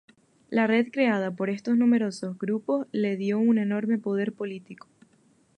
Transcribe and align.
La 0.49 0.65
red 0.65 0.87
creada 0.91 1.29
por 1.29 1.51
estos 1.51 1.77
numerosos 1.77 2.35
grupos 2.39 2.87
le 2.91 3.17
dio 3.17 3.37
un 3.37 3.59
enorme 3.59 3.99
poder 3.99 4.33
político. 4.33 4.87